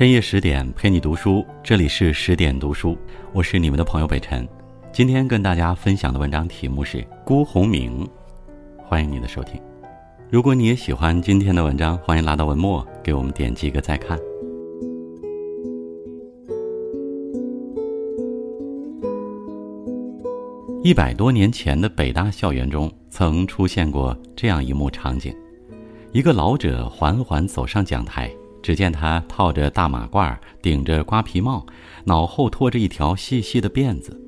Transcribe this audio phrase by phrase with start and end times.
[0.00, 2.96] 深夜十点陪你读书，这里是十点读书，
[3.34, 4.48] 我是你们的朋友北辰。
[4.90, 8.02] 今天跟大家分享的文章题目是《辜鸿铭》，
[8.78, 9.60] 欢迎你的收听。
[10.30, 14.18] 如果你也喜欢今天的文章，欢迎拉到文末给我们点击一个再看。
[20.82, 25.36] 一百多年前的北大校园中，曾出现过这样一幕场景：
[26.12, 28.34] 一个老者缓缓走上讲台。
[28.62, 31.64] 只见他套着大马褂，顶着瓜皮帽，
[32.04, 34.18] 脑后拖着一条细细的辫子。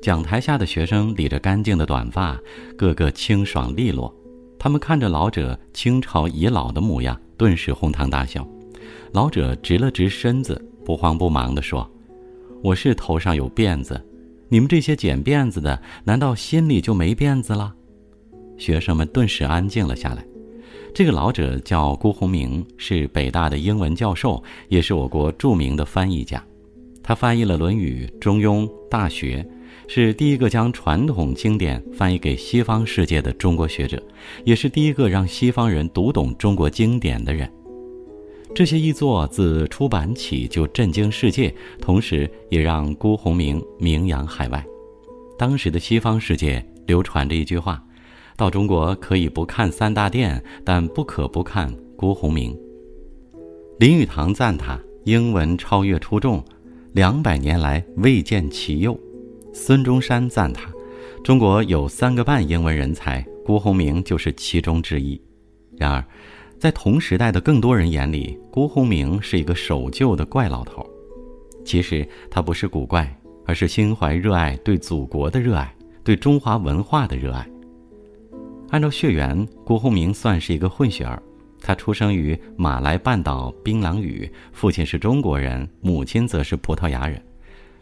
[0.00, 2.38] 讲台下的学生理着干净的短发，
[2.76, 4.14] 个个清爽利落。
[4.58, 8.46] 他们看着老者清朝遗老的模样，顿时哄堂大笑。
[9.12, 11.88] 老者直了直身子，不慌不忙地说
[12.62, 14.00] ：“我是头上有辫子，
[14.48, 17.74] 你们这些剪辫子的，难道心里就没辫子了？”
[18.58, 20.24] 学生们顿时安静了下来。
[20.98, 26.44] 这个老者叫辜鸿铭，是北大的英文教授，也是我国著名的翻译家。
[27.04, 29.46] 他翻译了《论语》《中庸》《大学》，
[29.88, 34.02] 是第一个将传统经典翻译给西方世界的中国学者，
[34.44, 37.48] 也是第一个让西方人读懂中国经典的人。
[38.52, 44.66] 这些译作自出版起就震惊世界，同时也让辜鸿铭名扬海外。
[45.38, 47.80] 当时的西方世界流传着一句话。
[48.38, 52.56] 到中国可以不看三大殿，但不可不看辜鸿铭。
[53.80, 56.40] 林语堂赞他英文超越出众，
[56.92, 58.96] 两百年来未见其右。
[59.52, 60.70] 孙中山赞他，
[61.24, 65.20] 中国有三个半英文人才，辜鸿铭就是其中之一。
[65.76, 66.04] 然而，
[66.60, 70.88] 在同时代的更多人眼里，辜鸿铭是一个守旧的怪老头。
[71.64, 73.12] 其实他不是古怪，
[73.44, 77.44] 而是心怀热爱，对祖国的热爱，对中华文化的热爱。
[78.70, 81.22] 按照血缘，辜鸿铭算是一个混血儿。
[81.60, 87.20] 他出生于马来半岛槟榔屿，父亲是中国人，母亲则是葡萄牙人。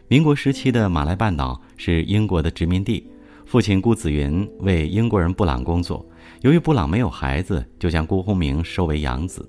[0.07, 3.05] 民国时期的马来半岛是英国的殖民地，
[3.45, 6.03] 父亲辜子云为英国人布朗工作。
[6.41, 9.47] 由于布朗没有孩子，就将辜鸿铭收为养子。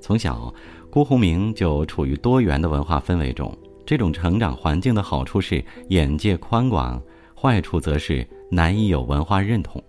[0.00, 0.52] 从小，
[0.90, 3.56] 辜鸿铭就处于多元的文化氛围中。
[3.86, 7.00] 这种成长环境的好处是眼界宽广，
[7.34, 9.82] 坏处则是难以有文化认同。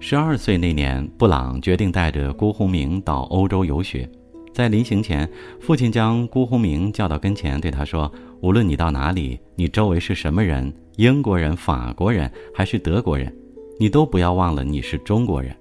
[0.00, 4.08] 十二岁那年，布朗决定带着辜鸿铭到欧洲游学。
[4.54, 5.28] 在临行前，
[5.60, 8.10] 父亲将辜鸿铭叫到跟前，对他说
[8.40, 13.34] ：“无论你到哪里，你周围是什么人，英国人、法国人还是德国人，
[13.78, 15.54] 你都不要忘了你是中国人。”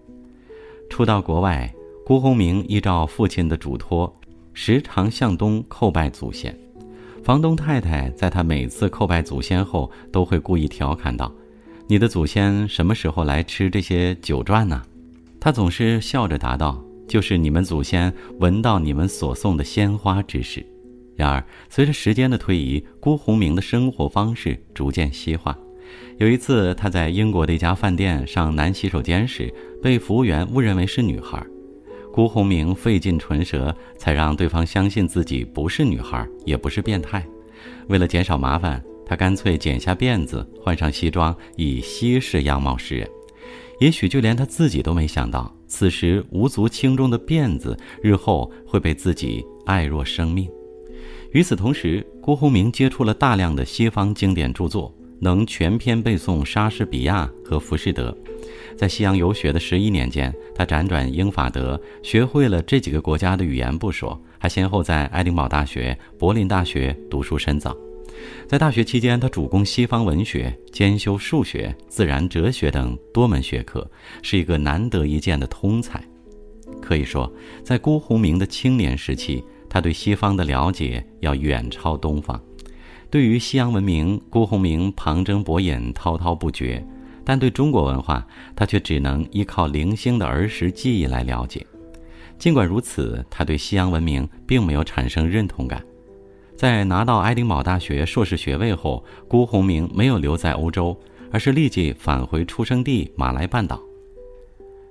[0.87, 1.71] 初到国外，
[2.05, 4.15] 辜鸿铭依照父亲的嘱托，
[4.53, 6.55] 时常向东叩拜祖先。
[7.23, 11.31] 房东太太在他每次叩拜祖先后，都会故意调侃道。
[11.89, 14.81] 你的祖先什么时候来吃这些酒馔呢？
[15.39, 20.65] 他总是笑着答道：“就是你们祖先闻到你们所送的鲜花之时。”
[21.15, 25.57] 然而，随着时间的推移，辜鸿铭的生活方式逐渐西化。
[26.17, 29.49] 有一次，他在英国的一家饭店上男洗手间时，
[29.81, 31.41] 被服务员误认为是女孩。
[32.11, 37.25] 辜鸿铭费尽唇舌，才让对方相信自己不是女孩，也不是变态。
[37.87, 38.83] 为了减少麻烦。
[39.07, 43.09] 他干脆剪下辫子，换上西装，以西式样貌示人。
[43.79, 50.49] 也许就连他自己都没想到，此时无足轻重的辫子，日后会被自己爱若生命。
[51.31, 58.15] 与此同时，辜鸿铭接触了大量的西方经典著作，能全篇背诵莎士比亚和浮士德。
[58.75, 67.75] 在西洋游学的十一年间，他辗转英法德，学会了这几个国家的语言不说，还先后在爱丁堡大学、柏林大学读书深造。
[68.47, 73.89] 在大学期间，他主攻西方文学，兼修数学、自然哲学等多门学科，
[74.21, 76.03] 是一个难得一见的通才。
[76.81, 77.31] 可以说，
[77.63, 82.41] 在辜鸿铭的青年时期，他对西方的了解要远超东方。
[83.09, 86.81] 对于西洋文明，辜鸿铭旁征博引，滔滔不绝；
[87.23, 91.65] 但对中国文化，他却只能依靠零星的儿时记忆来了解。
[92.37, 95.83] 尽管如此，他对西洋文明并没有产生认同感。
[96.57, 100.99] 在拿到爱丁堡大学硕士学位后，辜鸿铭没有留在欧洲，
[101.31, 103.79] 而是立即返回出生地马来半岛。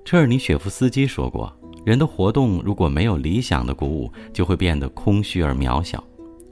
[0.05, 1.53] 车尔尼雪夫斯基说过
[1.85, 6.01] ：“人的活动如果没有理想的鼓舞，就会变得空虚而渺小。”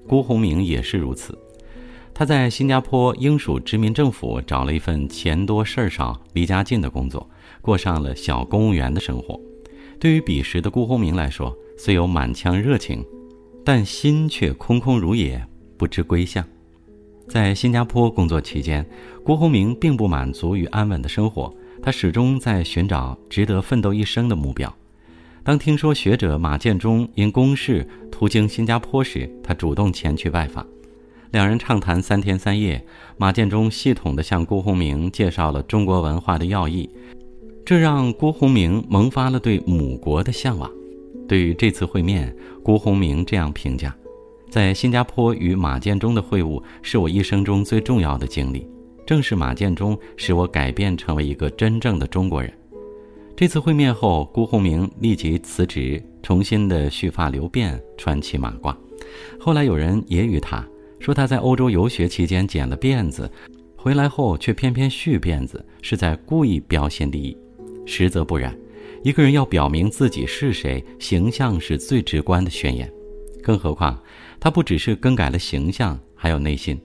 [0.05, 1.37] 辜鸿铭也是如此。
[2.13, 7.29] 他在新加坡英属殖民政府找了一份钱多事儿少、离家近的工作，
[7.61, 9.39] 过上了小公务员的生活。
[9.97, 13.01] 对于彼时的辜鸿铭来说，虽有满腔热情。
[13.65, 15.43] 但心却空空如也，
[15.75, 16.45] 不知归向。
[17.27, 18.85] 在新加坡工作期间，
[19.23, 21.51] 辜鸿铭并不满足于安稳的生活，
[21.81, 24.71] 他始终在寻找值得奋斗一生的目标。
[25.43, 30.63] 当听说学者马建忠因公事途经新加坡时，他主动前去拜访。
[31.31, 32.85] 两人畅谈三天三夜，
[33.17, 36.87] 马建忠系统地向辜鸿铭介绍了中国文化的要义，
[37.65, 40.69] 这让辜鸿铭萌发了对母国的向往。
[41.27, 43.95] 对于这次会面，辜鸿铭这样评价：
[44.49, 48.67] 在新加坡与马建忠的会晤是我一生中最重要的经历，
[49.05, 52.51] 正是马建忠使我改变成为一个真正的中国人。
[53.35, 58.75] 这次会面后，辜鸿铭立即辞职，重新的蓄发留辫，穿起马褂。
[59.39, 60.65] 后来有人揶揄他。
[60.97, 63.29] 说他在欧洲游学期间剪了辫子，
[63.75, 67.37] 回来后却偏偏续辫子，是在故意标新立异。
[67.85, 68.57] 实则不然，
[69.05, 72.91] 一个人要表明自己是谁，形象是最直观的宣言。
[73.43, 74.01] 更何况，
[74.39, 76.75] 他不只是更改了形象，还有内心。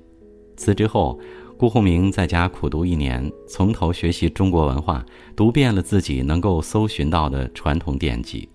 [0.55, 1.19] 辞职后，
[1.57, 5.03] 辜鸿铭在家苦读一年，从头学习中国文化，
[5.35, 8.47] 读遍了自己能够搜寻到的传统典籍。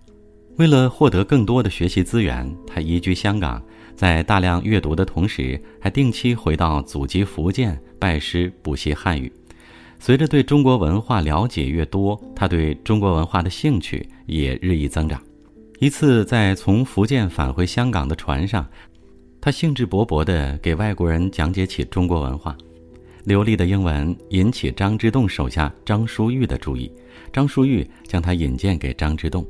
[0.58, 3.60] 为了获得更多的学习资源，他移居香港。
[3.96, 9.34] 在大量阅读的同时，还定期回到祖籍福建拜师补习汉语。
[10.00, 15.22] 随着对中国文化了解越多，他对中国文化的兴趣也日益增长。
[15.80, 18.66] 一次在从福建返回香港的船上，
[19.42, 22.56] 他兴致勃勃地给外国人讲解起中国文化，
[23.24, 26.92] 流利的英文引起张之洞手下张叔玉的注意。
[27.34, 29.46] 张叔玉将他引荐给张之洞。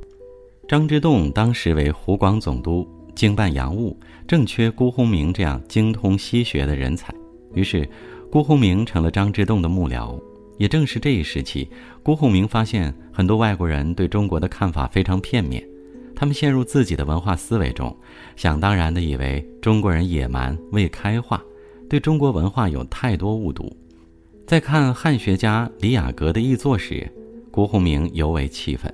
[0.68, 2.88] 张之洞当时为湖广总督。
[3.16, 3.98] 经办洋务，
[4.28, 7.16] 正缺辜鸿铭这样精通西学的人才，
[7.54, 7.88] 于是，
[8.30, 10.20] 辜鸿铭成了张之洞的幕僚。
[10.58, 11.68] 也正是这一时期，
[12.02, 15.66] 辜鸿铭发现很多外国人对中国的看法非常片面，
[16.16, 17.96] 他们陷入自己的文化思维中，
[18.36, 21.42] 想当然地以为中国人野蛮未开化，
[21.90, 23.76] 对中国文化有太多误读。
[24.46, 27.12] 在看汉学家李雅阁的译作时，
[27.52, 28.94] 辜鸿铭尤为气愤。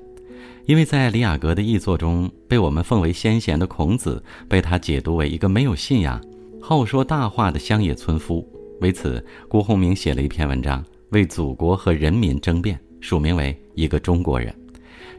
[0.66, 6.22] 因为在李雅阁的译作中，被我们奉为先贤的孔子，被他解读为一个没有信仰、
[6.62, 8.48] 好说大话的乡野村夫。
[8.80, 14.54] 为此，辜鸿铭写了一篇文章，为祖国和人民争辩，署名为“一个中国人”。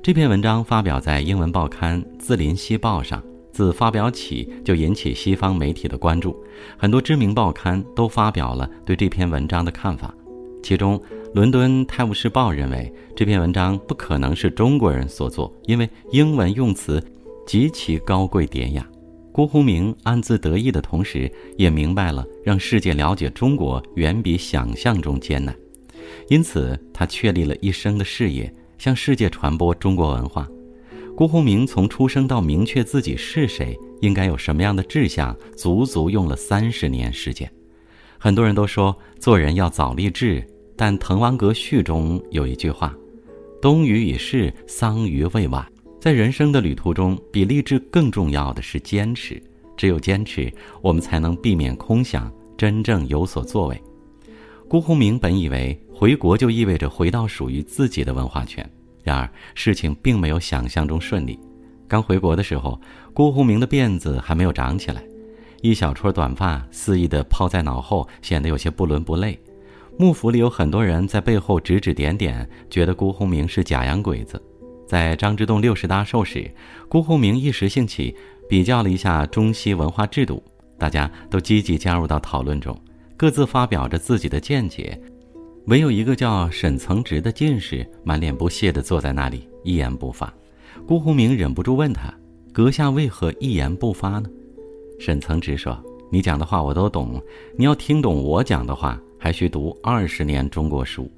[0.03, 3.23] 这篇文章发表在英文报刊《字林西报》上，
[3.53, 6.35] 自发表起就引起西方媒体的关注，
[6.79, 10.13] 很多知名报刊都发表了对这篇文章的看法，
[10.63, 11.01] 其中。
[11.35, 17.03] 伦敦《泰晤士报》认为这篇文章不可能是中国人所作，因为英文用词
[17.47, 18.87] 极其高贵典雅。
[19.33, 25.57] 辜鸿铭暗自得意的同时，也明白了让世界了解中国远比想象中艰难，
[26.29, 30.49] 因此他确立了一生的事业，向世界传播中国文化。
[31.17, 37.51] 辜鸿铭从出生到明确自己是谁，应该有什么样的志向，足足用了三十年时间。
[38.19, 40.47] 很多人都说做人要早立志。
[40.75, 42.97] 但《滕王阁序》中有一句话
[43.61, 45.65] ：“冬雨已逝，桑榆未晚。”
[46.01, 49.41] 在人生的旅途中，比励志更重要的是坚持。
[49.77, 53.81] 只有坚持，我们才能避免空想，真正有所作为。
[54.67, 58.69] 辜鸿铭本以为回国就意味着回到属于自己的文化圈，
[59.05, 61.39] 然而事情并没有想象中顺利。
[61.87, 62.81] 刚回国的时候，
[63.15, 65.01] 辜鸿铭的辫子还没有长起来，
[65.61, 69.39] 一小撮短发肆意地抛在脑后，显得有些不伦不类。
[69.97, 74.43] 幕府里有很多人在背后指指点点，觉得辜鸿铭是假洋鬼子。
[74.89, 76.53] 在张之洞六十大寿时，
[76.89, 78.13] 辜鸿铭一时兴起，
[78.49, 80.43] 比较了一下中西文化制度，
[80.77, 82.77] 大家都积极加入到讨论中，
[83.17, 85.01] 各自发表着自己的见解。
[85.67, 90.33] 唯有一个叫沈曾植的进士，满脸不屑地坐在那里，一言不发。
[90.87, 92.13] 辜鸿铭忍不住问他
[92.53, 94.29] ：“阁下为何一言不发呢？”
[94.99, 97.23] 沈曾植说：“你讲的话我都懂，
[97.57, 101.09] 你要听懂我讲的话。”还需读二十年中国书，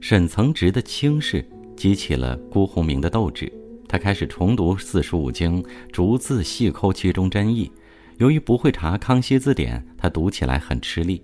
[0.00, 3.52] 沈曾植的轻视激起了辜鸿铭的斗志。
[3.86, 7.70] 他开始重读四书五经，逐字细抠其中真意。
[8.16, 11.22] 由于不会查《康熙字典》，他读起来很吃力。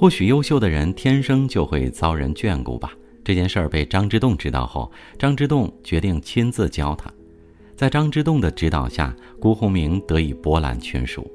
[0.00, 2.94] 或许优秀的人天生就会遭人眷顾吧。
[3.22, 7.12] 这件事儿被张之洞知道后，张之洞决定亲自教他。
[7.76, 11.30] 在张之洞的指导下，辜鸿铭得以博览群书。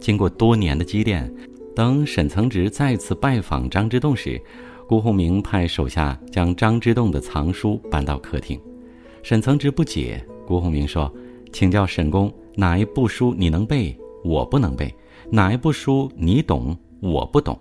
[0.00, 1.32] 经过多年的积淀。
[1.72, 4.42] 等沈曾植再次拜访张之洞时，
[4.88, 8.60] 辜鸿铭派手下将张之洞的藏书搬到客厅。
[9.22, 11.08] 沈曾植不解，辜鸿铭说
[11.54, 14.88] ：“请教沈公，哪一部书你能背，我不能背；
[15.30, 17.56] 哪一部书你懂，我不懂。”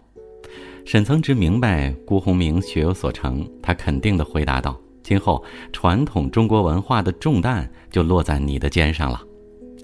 [0.89, 9.21] 沈曾植明白辜鸿铭学有所成，他肯定地回答道：“今后传统中国文化的重担就落在你的肩上了。”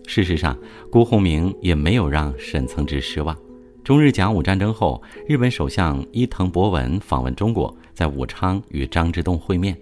[0.08, 0.58] 事实上，
[0.92, 3.38] 辜鸿铭也没有让沈曾植失望。
[3.84, 9.78] 中日甲午战争后，日本首相伊藤博文访问中国，在武昌与张之洞会面。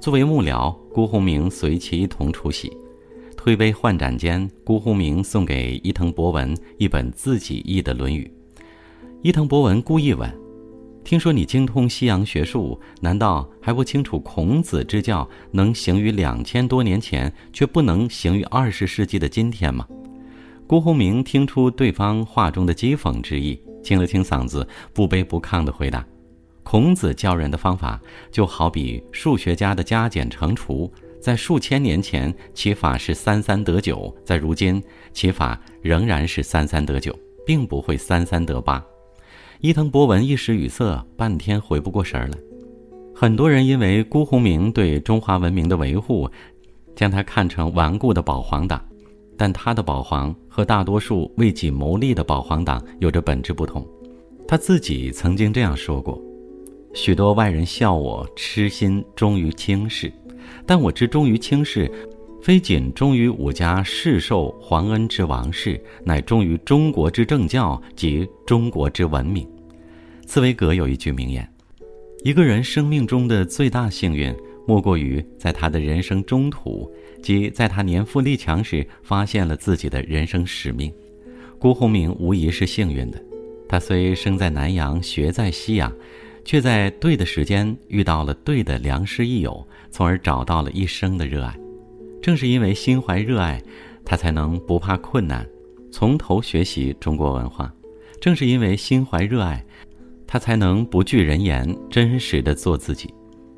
[0.00, 2.74] 作为幕僚，辜鸿铭随其一同出席。
[3.36, 8.24] 推杯换盏间，辜鸿铭送给伊藤博文一本自己译的《论语》。
[9.20, 10.32] 伊藤博文故意问
[11.12, 19.86] ：“听说你精通西洋学术，难道还不清楚孔子之教能行于两千多年前，却不能行于二十世纪的今天吗？”
[20.66, 26.02] 辜鸿铭听出对方话中的讥讽之意，清了清嗓子，不卑不亢地回答
[26.64, 28.00] ：“孔子教人的方法，
[28.30, 30.90] 就好比数学家的加减乘除。”
[31.20, 37.14] 在数千年前，其法是三三得九；在如今，其法仍然是三三得九，
[37.44, 38.82] 并不会三三得八。
[39.62, 42.36] 伊藤博文一时语塞，半天回不过神来。
[43.14, 46.28] 很多人因为辜鸿铭对中华文明的维护，
[46.96, 48.84] 将他看成顽固的保皇党，
[49.36, 53.86] 但他的保皇和大多数为己谋利的保皇党有着本质不同。
[54.48, 56.20] 他自己曾经这样说过
[56.92, 60.12] ：“许多外人笑我痴心忠于卿士。”
[60.66, 61.88] 但我之忠于卿士，
[62.42, 69.48] 非仅忠于吾家世受皇恩之王室，乃忠于中国之政教及中国之文明。
[70.26, 71.48] 茨威格有一句名言：
[72.24, 74.34] 一个人生命中的最大幸运，
[74.66, 80.92] 莫过于在他的人生中途，即在他年富力强时，发现了自己的人生使命。
[81.60, 83.22] 辜鸿铭无疑是幸运的，
[83.68, 85.92] 他虽生在南阳，学在西洋。
[86.44, 91.56] 却在对的时间遇到了对的良师益友，从而找到了一生的热爱。
[92.22, 93.60] 正是因为心怀热爱，
[94.04, 95.44] 他才能不怕困难，
[95.90, 97.70] 从头学习中国文化。
[98.20, 99.64] 正是因为心怀热爱，
[100.24, 103.12] 他才能不惧人言，真实的做自己。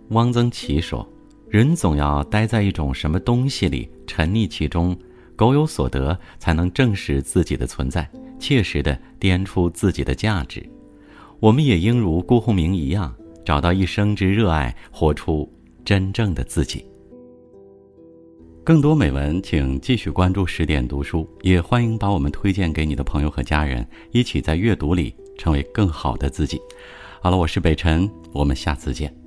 [0.09, 1.07] 汪曾祺说
[1.51, 4.97] ：“人总要待在一种什么东西里，沉溺其中，
[5.37, 10.67] 苟有所得，才能证实自己的存在，切实的掂出自己的价值。”
[11.39, 15.47] 我们也应如辜鸿铭一样，找到一生之热爱，活出
[15.85, 16.87] 真正的自己。
[18.65, 26.59] 更多美文，请继续关注十点读书，也欢迎把我们推荐给你的朋友和家人，一起在阅读里成为更好的自己。
[27.21, 29.24] 好了，我是北辰，我们下次见。